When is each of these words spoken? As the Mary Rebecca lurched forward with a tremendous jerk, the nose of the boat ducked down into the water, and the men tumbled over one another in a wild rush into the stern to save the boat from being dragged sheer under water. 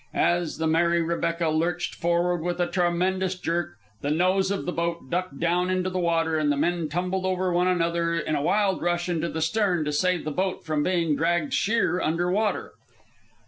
As 0.15 0.57
the 0.57 0.65
Mary 0.65 0.99
Rebecca 1.03 1.49
lurched 1.49 1.93
forward 1.93 2.41
with 2.41 2.59
a 2.59 2.65
tremendous 2.65 3.35
jerk, 3.39 3.75
the 4.01 4.09
nose 4.09 4.49
of 4.49 4.65
the 4.65 4.71
boat 4.71 5.11
ducked 5.11 5.39
down 5.39 5.69
into 5.69 5.91
the 5.91 5.99
water, 5.99 6.39
and 6.39 6.51
the 6.51 6.57
men 6.57 6.89
tumbled 6.89 7.23
over 7.23 7.53
one 7.53 7.67
another 7.67 8.15
in 8.15 8.33
a 8.35 8.41
wild 8.41 8.81
rush 8.81 9.07
into 9.09 9.29
the 9.29 9.41
stern 9.43 9.85
to 9.85 9.91
save 9.91 10.25
the 10.25 10.31
boat 10.31 10.63
from 10.65 10.81
being 10.81 11.15
dragged 11.15 11.53
sheer 11.53 12.01
under 12.01 12.31
water. 12.31 12.71